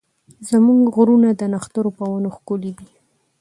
زموږ 0.49 0.79
غرونه 0.95 1.29
د 1.35 1.41
نښترو 1.53 1.91
په 1.97 2.03
ونو 2.11 2.29
ښکلي 2.35 2.71
دي. 2.79 2.89